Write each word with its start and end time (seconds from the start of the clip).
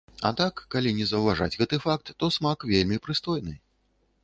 А 0.27 0.29
так, 0.37 0.61
калі 0.75 0.93
не 0.99 1.05
заўважаць 1.09 1.57
гэты 1.61 1.79
факт, 1.85 2.11
то 2.23 2.33
смак 2.39 2.67
вельмі 2.73 3.01
прыстойны. 3.07 3.57